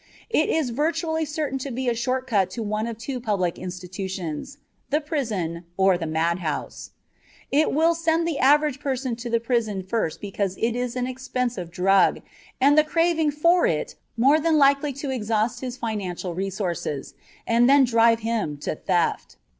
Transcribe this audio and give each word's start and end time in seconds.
It 0.31 0.49
is 0.49 0.71
virtually 0.71 1.25
certain 1.25 1.59
to 1.59 1.69
be 1.69 1.87
a 1.87 1.93
short 1.93 2.25
cut 2.25 2.49
to 2.57 2.63
one 2.63 2.87
of 2.87 2.97
two 2.97 3.19
public 3.19 3.59
institutions, 3.59 4.57
the 4.89 4.99
prison 4.99 5.65
or 5.77 5.95
the 5.95 6.07
madhouse. 6.07 6.89
It 7.51 7.71
will 7.71 7.93
send 7.93 8.27
the 8.27 8.39
average 8.39 8.79
person 8.79 9.15
to 9.17 9.29
the 9.29 9.39
prison 9.39 9.83
first 9.83 10.19
because 10.19 10.57
it 10.57 10.75
is 10.75 10.95
an 10.95 11.05
expensive 11.05 11.69
drug, 11.69 12.23
and 12.59 12.75
the 12.75 12.83
craving 12.83 13.29
for 13.29 13.67
it 13.67 13.91
is 13.91 13.95
more 14.17 14.39
than 14.39 14.57
likely 14.57 14.91
to 14.93 15.11
exhaust 15.11 15.61
his 15.61 15.77
financial 15.77 16.33
resources 16.33 17.13
and 17.45 17.69
then 17.69 17.83
drive 17.83 18.21
him 18.21 18.57
to 18.61 18.73
theft. 18.75 19.35